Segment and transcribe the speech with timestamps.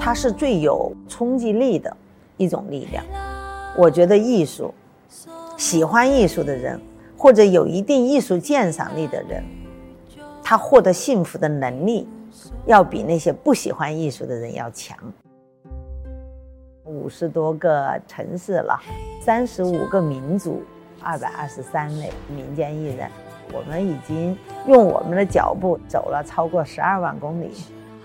[0.00, 1.96] 它是最有冲击力的
[2.36, 3.04] 一种力量。
[3.76, 4.72] 我觉得艺术，
[5.56, 6.80] 喜欢艺术的人，
[7.16, 9.42] 或者有一定艺术鉴赏力的人，
[10.42, 12.06] 他获得幸福的能力，
[12.66, 14.96] 要比那些不喜欢艺术的人要强。
[16.84, 18.78] 五十多个城市了，
[19.24, 20.62] 三十五个民族，
[21.00, 23.08] 二百二十三位民间艺人，
[23.52, 27.50] 我们已经用我们的脚步走了超过十二万公里，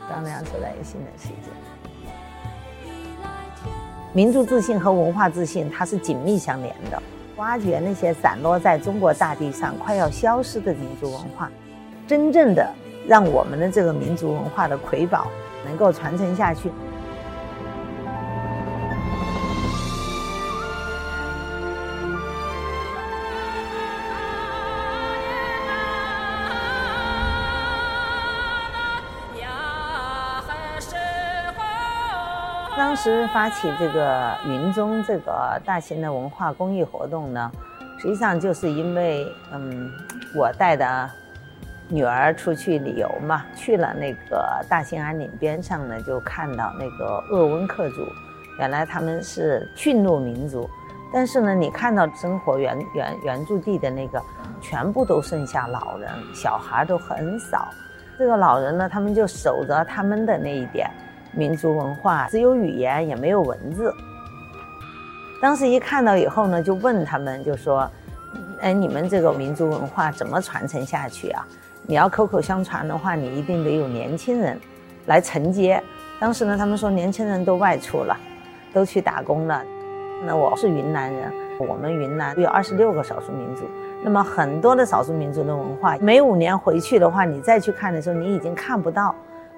[0.10, 1.52] 张亮出来一个新的世界。
[4.14, 7.02] 民族自信和文化自信，它是紧密相连的。
[7.36, 11.52] 挖掘那些散落在中国大地上快要消失的民族文化，
[12.08, 12.68] 真正的
[13.08, 15.28] 让我们的这个民族文化的瑰宝
[15.64, 16.72] 能够传承下去。
[32.78, 37.52] 当时发起这个云中这个大型的文化公益活动呢，
[37.98, 39.92] 实际上就是因为，嗯，
[40.36, 41.10] 我带的
[41.90, 48.08] 女儿出去旅游嘛，去了那个大兴安岭边上呢，就看到那个鄂温克族，
[48.60, 50.70] 原来他们是驯鹿民族，
[51.12, 54.22] 但是呢，你看到生活原原原住地的那个，
[54.62, 57.70] 全部都剩下老人，小孩都很少，
[58.20, 60.88] 这个老人呢，他们就守着他们的那一点。
[61.38, 63.94] 民族文化只有语言也没有文字。
[65.40, 67.88] 当时一看到以后呢，就问他们，就说
[68.60, 71.46] ：“哎，你们这个民族文化怎么传承下去啊？
[71.84, 74.60] 你要口口相传的话，你一定得有年轻人
[75.06, 75.82] 来承接。”
[76.20, 78.18] 当时呢，他们说年轻人都外出了，
[78.74, 79.62] 都去打工了。
[80.26, 83.66] 那我是云南人，我们云南有二十六个少数民族，
[84.04, 89.14] 那么很多的少数民族的文化，每五年回去的话，你再去看的时候，你已经看不到。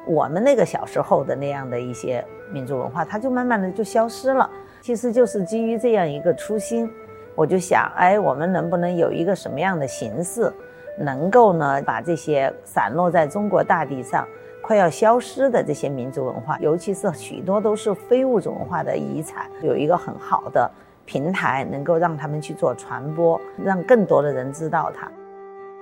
[0.10, 4.50] 我们那个小时候的那样的一些民族文化，它就慢慢的就消失了。
[4.82, 6.92] 其实就是基于这样一个初心，
[7.36, 10.52] 我就想，哎，我们能不能有一个什么样的形式，
[10.98, 14.28] 能够呢把这些散落在中国大地上
[14.64, 20.68] 快要消失的这些民族文化，尤其是许多都是非物质文化的遗产，有一个很好的
[21.06, 25.08] 平台，能够让他们去做传播，让更多的人知道它。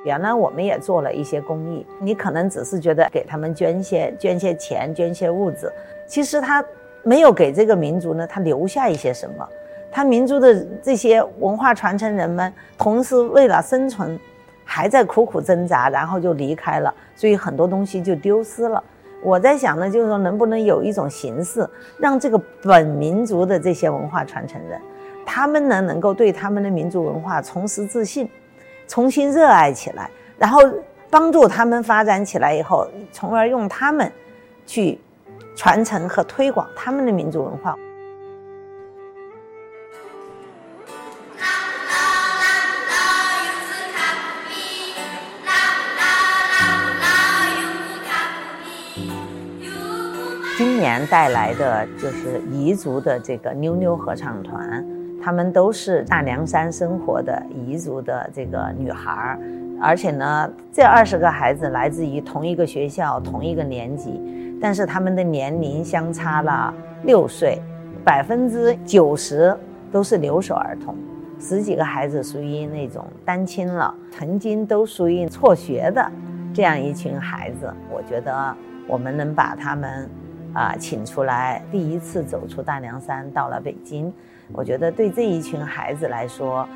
[0.08, 5.70] 原来我们也做了一些公益，你可能只是觉得给他们捐些捐些钱、捐些物质，
[6.08, 6.64] 其实他
[7.04, 9.46] 没有给这个民族呢，他留下一些什么？
[9.92, 14.18] 他民族的这些文化传承人们，同时为了生存，
[14.64, 18.82] 还在苦苦挣扎，然后就离开了，所以很多东西就丢失了。
[19.22, 21.68] 我在想呢，就是说能不能有一种形式，
[22.00, 24.80] 让这个本民族的这些文化传承人，
[25.26, 28.30] 他们呢能够对他们的民族文化重拾自信。
[28.88, 30.62] 重新热爱起来，然后
[31.10, 34.12] 帮助他们发展起来以后，从而用他们
[34.66, 35.00] 去
[35.56, 37.76] 传承和推广他们的民族文化。
[50.58, 54.97] 今年带来的就是彝族的这个妞妞合唱团。
[55.28, 59.40] 他们都是大凉山生活的彝族的这个女孩儿，
[59.78, 64.22] 而且呢，这二十个孩子来自于同一个学校、同一个年级，
[64.62, 66.74] 但是他们的年龄相差了
[67.04, 67.62] 六岁，
[68.06, 69.54] 百分之九十
[69.92, 70.96] 都是留守儿童，
[71.42, 76.10] 十几个孩子属于那种单亲了，曾经都属于辍学的
[76.54, 77.70] 这样一群孩子。
[77.92, 78.56] 我觉得
[78.88, 80.10] 我们能把他们
[80.54, 84.14] 啊请出来，第一次走出大凉山，到了北京。
[84.54, 86.68] 我觉得对这一群孩子来说，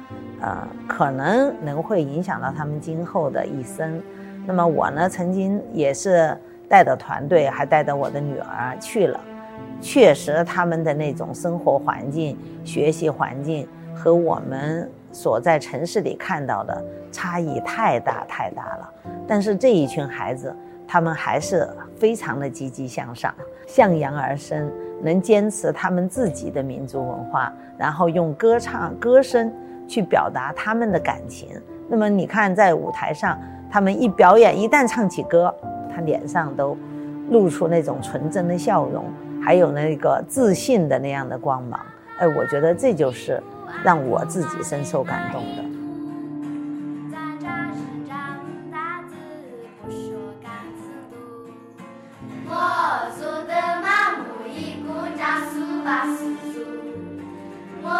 [0.42, 4.02] 呃，可能能会影响到他们今后的一生。
[4.46, 6.38] 那么我呢，曾经也是
[6.68, 9.20] 带着团队，还带着我的女儿去了。
[9.80, 18.94] 确实，他们的那种生活环境、学习环境和我们所在城市里看到的差异太大太大了。
[19.28, 20.56] 但是这一群孩子，
[20.88, 21.68] 他们还是
[21.98, 23.34] 非常的积极向上，
[23.66, 24.70] 向阳而生。
[25.04, 29.52] 能坚持他们自己的民族文化，然后用歌唱、歌声
[29.88, 31.50] 去表达他们的感情。
[31.88, 33.38] 那么你看，在舞台上，
[33.70, 35.54] 他们一表演，一旦唱起歌，
[35.94, 36.78] 他脸上都
[37.30, 39.06] 露出那种纯真的笑容，
[39.44, 41.80] 还有那个自信的那样的光芒。
[42.20, 43.42] 哎，我觉得这就是
[43.84, 45.72] 让我自己深受感动的。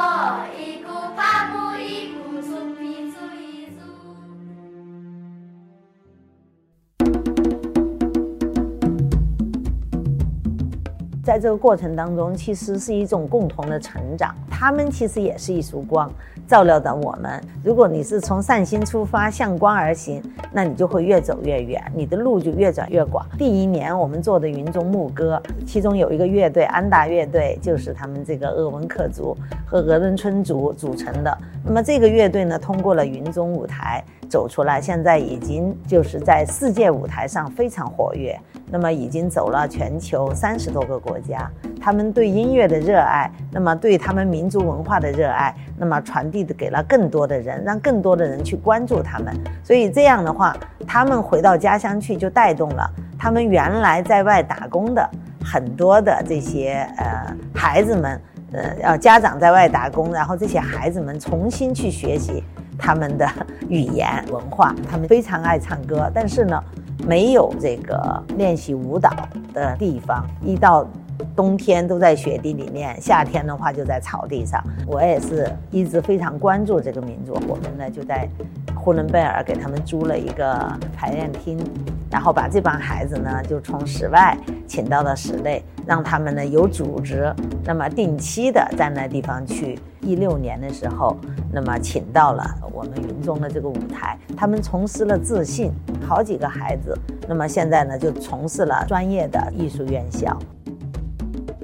[0.02, 0.61] law
[11.24, 14.36] 在这个过程当中，其实是一种共同的成长。
[14.50, 16.12] 他们其实也是一束光，
[16.48, 17.40] 照亮着我们。
[17.64, 20.20] 如果你是从善心出发，向光而行，
[20.52, 23.24] 那你就会越走越远，你的路就越转越广。
[23.38, 31.38] 第一年我们做的云中牧歌，其中有一个乐队安达乐队，就是他们这个鄂温克族和鄂伦春族组成的。
[31.64, 38.40] 那么这个乐队呢，通过了云中舞台走出来，现在已经就是在世界舞台上非常活跃。
[38.74, 41.52] 那么已经走了全球三十多个国家，
[41.82, 49.36] 他们对音乐的热爱，那么对他们民族文化的热爱，那么传递的给了更多的人，让更多的人去关注他们。
[49.62, 50.56] 所以这样的话，
[50.88, 52.90] 他们回到家乡去，就带动了
[53.20, 55.10] 他们原来在外打工的
[55.44, 58.22] 很多的这些呃孩子们，
[58.54, 62.42] 呃，要家长在外打工，然后这些孩子们重新去学习
[62.82, 63.26] 他们的
[63.70, 66.62] 语言文化，他们非常爱唱歌，但是呢。
[67.08, 69.10] 没有这个练习舞蹈
[69.56, 70.88] 的地方，一到
[71.36, 74.64] 冬天都在雪地里面，夏天的话就在草地上。
[74.86, 78.30] 我也是一直非常关注这个民族，我们呢就在
[78.82, 80.68] 呼伦贝尔给他们租了一个
[80.98, 81.60] 排练厅，
[82.10, 84.36] 然后把这帮孩子呢就从室外
[84.68, 87.32] 请到了室内，让他们呢有组织，
[87.64, 89.78] 那么定期的在那地方去。
[90.02, 91.16] 一六年的时候，
[91.54, 92.44] 那么请到了
[92.74, 95.72] 我们云中的这个舞台，他们重拾了自信，
[96.04, 100.36] 好几个孩子，那么现在呢就从事了专业的艺术院校。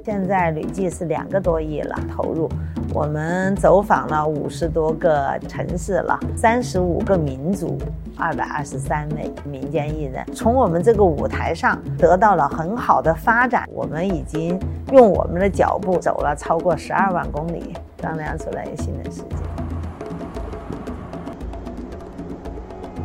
[0.04, 2.48] 现在累计是两个多亿了投入，
[2.94, 7.76] 我们走访了五十多个城市了，三十五个民族，
[8.16, 13.68] 二百二十三位民间艺人，从我们这个舞台上得到了很好的发展。
[13.72, 14.58] 我们已经
[14.90, 19.36] 用我们的脚步走了超过十二万公里，丈量出来一个新的世界。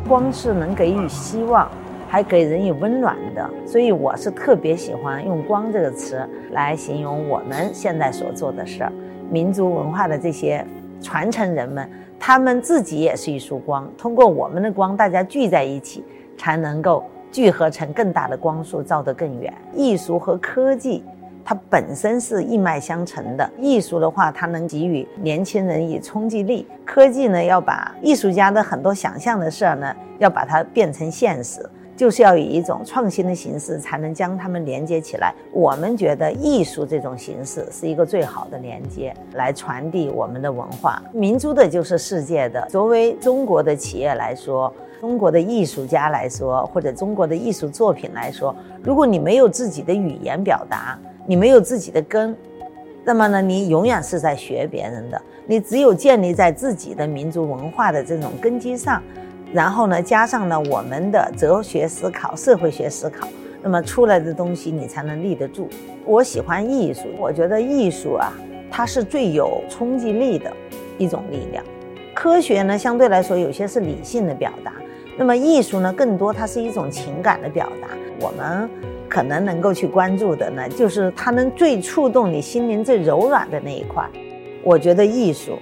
[0.08, 1.68] 光是能给予希望。
[2.06, 8.92] 还给人以温暖的，所以我是特别喜欢用“光”这个词来形容我们现在所做的事儿。
[9.34, 10.64] 民族文化的这些
[11.02, 11.90] 传承人们，
[12.20, 16.04] 他们自己也是一束光，通过我们的光，大家聚在一起，
[16.38, 17.02] 才能够
[17.32, 19.52] 聚合成更大的光束，照得更远。
[19.74, 21.02] 艺术和科技，
[21.44, 23.50] 它本身是一脉相承的。
[23.58, 31.68] 艺术的话，它能给予年轻人以冲击力；科技呢，要把艺术家的很多想象的事儿呢，要把它变成现实。
[31.96, 35.32] 就是要以一种创新的形式，才能将它们连接起来。
[35.52, 41.02] 我们觉得艺术这种形式是一个最好的连接，来传递我们的文化。
[41.12, 42.66] 民族的就是世界的。
[42.68, 52.36] 作为中国的企业来说，中国的艺术家来说，或者中国的艺术作品来说，如果你没有自己的语言表达，你没有自己的根，
[53.04, 55.22] 那么呢，你永远是在学别人的。
[55.46, 59.00] 你只有建立在自己的民族文化的这种根基上。
[59.54, 63.28] 然后呢，加上呢我们的哲学思考、社会学思考，
[63.62, 65.68] 那么出来的东西你才能立得住。
[66.04, 68.32] 我喜欢艺术，我觉得艺术啊，
[68.68, 70.52] 它是最有冲击力的
[70.98, 71.64] 一种力量。
[72.12, 74.72] 科学呢，相对来说有些是理性的表达，
[75.16, 77.88] 那么艺术呢，更多它是一种情感的表达。
[78.20, 78.68] 我们
[79.08, 84.04] 可能能够去关注的呢，就是它能最触动你心灵最柔软的那一块。
[84.64, 85.56] 我觉得艺术，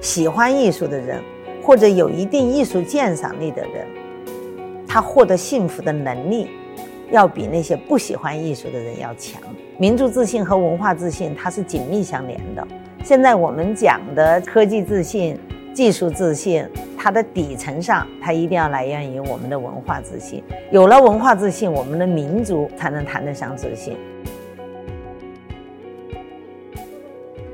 [0.00, 1.20] 喜欢艺术的人。
[1.62, 3.86] 或者有一定艺术鉴赏力的人，
[4.86, 6.50] 他获得幸福的能力，
[7.10, 9.40] 要比那些不喜欢艺术的人要强。
[9.78, 12.66] 民族自信和文化自信，它是紧密相连的。
[13.02, 15.38] 现在我们讲的科技自信、
[15.72, 20.42] 技术自信，它的底层上，它一定要来源于我们的文化自信。
[20.70, 23.96] 有了文化自信，我们的民族才能谈得上自信。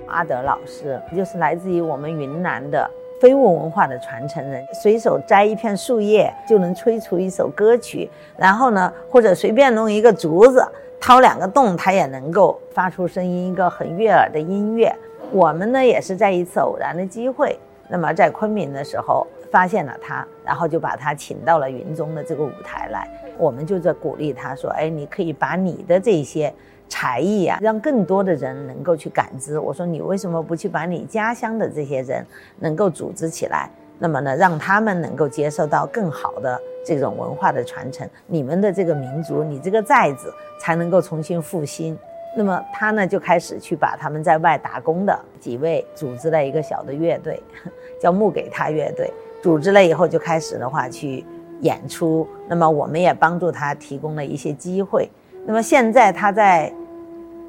[0.09, 2.91] 阿德老师就是来自于我们云南的。
[3.19, 10.67] 非物文化的传承人，随手摘一片树叶就能吹出一首歌曲，然后呢，或者随便弄一个竹子，
[11.01, 14.95] 掏两个洞，它也能够发出声音，一个很悦耳的音乐。
[15.33, 17.59] 我们呢，也是在一次偶然的机会，
[17.89, 23.09] 那么在昆明的时候发现了他，然后就把他请到了云中的这个舞台来。
[23.39, 26.53] 我们就在鼓励他说：“哎，你可以把你的这些。”
[26.89, 29.59] 才艺啊，让更多的人能够去感知。
[29.59, 32.25] 我说你为什么不去把你家乡的这些人
[32.59, 33.71] 能够组织起来？
[33.99, 41.99] 那么呢，让他们能够接受到更好的这种文化的传承，你们的这个民族，你这个寨子才能够重新复兴。
[42.37, 47.43] 那么他呢就开始去把他们在外打工的几位组织了一个小的乐队，
[47.99, 49.11] 叫木给他乐队。
[49.43, 51.25] 组织了以后就开始的话去
[51.63, 52.29] 演出。
[52.47, 55.09] 那么我们也帮助他提供了一些机会。
[55.49, 56.73] 那么现在他在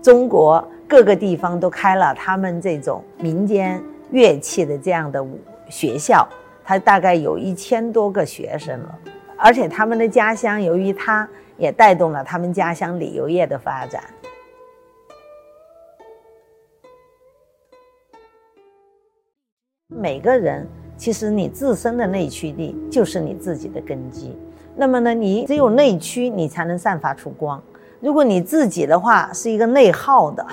[0.04, 5.26] 中国各个地方都开了他们这种民间乐器的这样的
[5.68, 6.26] 学校
[6.64, 9.00] 他大概有一千多个学生了。
[9.36, 11.28] 而且他们的家乡由于他
[11.58, 14.04] 也带动了他们家乡旅游业的发展。
[19.88, 24.38] 每个人其实你自身的内驱力就是你自己的根基。
[24.76, 27.62] 那么呢你只有内驱你才能散发出光
[28.00, 30.46] 如果你自己的话是一个内耗的，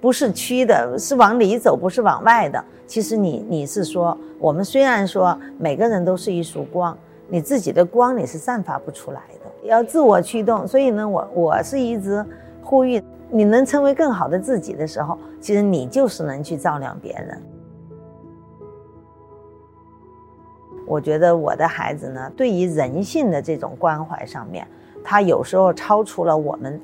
[0.00, 2.62] 不是驱的，是往里走，不是往外的。
[2.86, 6.96] 其实你你是说，我们虽然说每个人都是一束光，
[7.28, 10.66] 你自己的光你是散发不出来的，要自我驱动。
[10.66, 12.24] 所以呢，我我是一直
[12.62, 17.40] 呼吁，你能成为更好的自己的时候，其实你就是能去照亮别人。
[20.86, 24.66] 我觉得我的孩子呢，对于人性的这种关怀上面，
[25.04, 26.80] 他有时候超出了我们，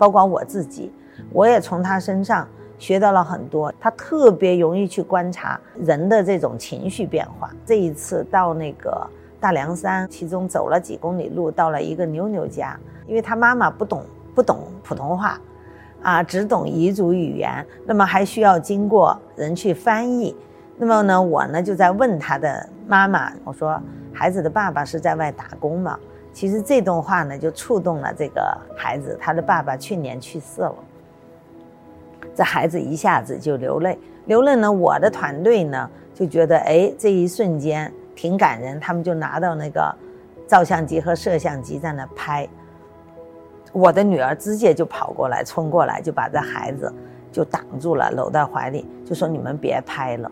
[0.00, 0.90] 包括我自己，
[1.30, 3.70] 我也从他身上学到了很多。
[3.78, 7.50] 他特别容易去观察人的这种情绪变化。
[7.66, 9.06] 这一次到那个
[9.38, 14.02] 大凉山，其中走了几公里路，到了一个妞妞家，因为他妈妈不懂
[14.34, 15.38] 不懂普通话，
[16.00, 20.34] 啊，只懂彝族语言，那么还需要经过人去翻译。
[20.78, 23.78] 那么呢，我呢就在问他的妈妈，我说
[24.14, 25.98] 孩子的爸爸是在外打工嘛？
[26.32, 30.74] 其实这段话呢就触动了这个孩子，他的爸爸去年去世了，
[32.34, 39.94] 这孩子一下子就流泪，流泪呢，我的团队呢就觉得哎这一瞬间挺感人，他们就拿到那个
[40.46, 42.48] 照相机和摄像机在那拍，
[43.72, 46.92] 我的女儿直接就跑过来冲过来就把这孩子
[47.32, 50.30] 就挡住了，搂在怀里就说你们别拍了。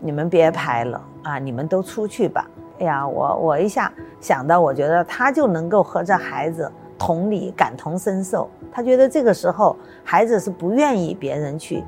[0.00, 1.38] 你们别拍了啊！
[1.40, 2.48] 你们都出去吧。
[2.78, 8.48] 哎呀，我我一下想到，我觉得他就能够和这孩子同理、感同身受。
[8.70, 11.82] 他觉得这个时候孩子是不愿意别人去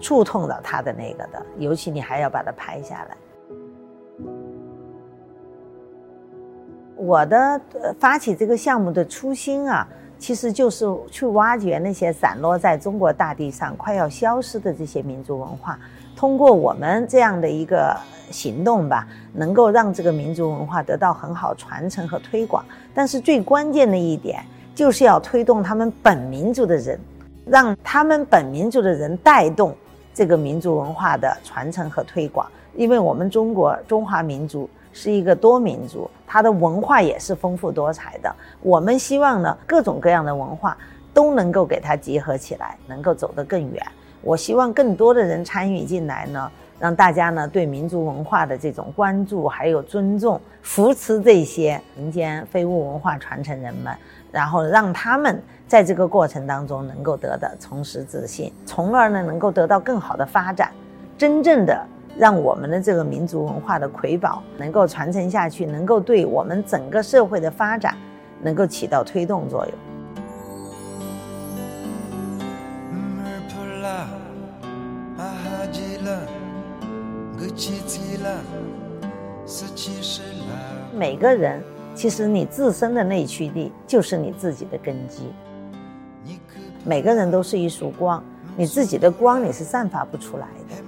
[0.00, 3.16] 触痛到他的那个的，尤其你还要把它拍下来。
[6.94, 7.60] 我的
[7.98, 9.86] 发起这个项目的初心啊，
[10.18, 15.78] 其实就是去挖掘那些散落在中国大地上快要消失的这些民族文化。
[16.16, 17.96] 通过我们这样的一个
[18.30, 22.64] 行动吧，能够让这个民族文化得到很好传承和推广。
[22.92, 24.44] 但是最关键的一点，
[24.74, 26.98] 就是要推动他们本民族的人，
[27.46, 29.72] 让他们本民族的人带动
[30.12, 32.44] 这个民族文化的传承和推广。
[32.74, 38.34] 因为我们中国中华民族是一个多民族，它的文化也是丰富多彩的。
[38.60, 40.76] 我们希望呢，各种各样的文化
[41.14, 43.86] 都能够给它结合起来，能够走得更远。
[44.22, 46.50] 我希望更多的人参与进来呢，
[46.80, 53.96] 让大家呢对民族文化的这种关注还有尊重，扶持这些民间非物文化传承人们，
[54.32, 60.72] 然后让他们在这个过程当中能够得到重拾自信，从而呢能够得到更好的发展，
[61.16, 61.86] 真正的
[62.16, 67.96] 让我们的这个民族文化的瑰宝能够传承下去，能够对我们整个社会的发展
[68.42, 69.74] 能够起到推动作用。
[80.92, 81.62] 每个人
[81.94, 85.32] 其实你自身的内驱力就是你自己的根基。
[86.84, 88.22] 每个人都是一束光，
[88.56, 90.87] 你自己的光你是散发不出来的。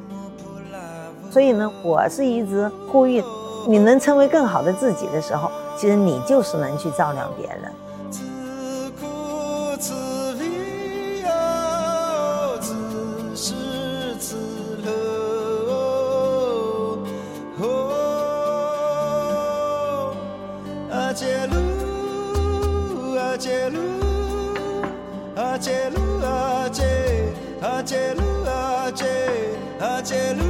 [1.30, 3.22] 所以呢，我是一直呼吁，
[3.68, 7.72] 你能成为更好的自己的时候，其实你就是能去照亮别人。
[25.42, 29.06] 阿杰鲁阿杰，阿杰鲁阿杰，
[29.80, 30.49] 阿杰鲁。